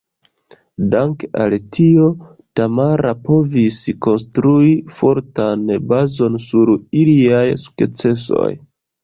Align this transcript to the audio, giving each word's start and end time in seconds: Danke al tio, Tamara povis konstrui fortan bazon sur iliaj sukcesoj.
Danke 0.93 1.27
al 1.43 1.55
tio, 1.77 2.07
Tamara 2.59 3.11
povis 3.27 3.77
konstrui 4.07 4.73
fortan 4.97 5.69
bazon 5.93 6.41
sur 6.49 6.75
iliaj 7.05 7.45
sukcesoj. 7.67 8.51